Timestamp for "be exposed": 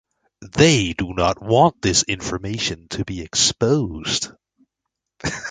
3.05-4.29